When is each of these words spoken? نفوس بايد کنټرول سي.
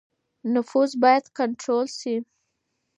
نفوس 0.53 0.91
بايد 1.01 1.25
کنټرول 1.37 1.85
سي. 1.99 2.15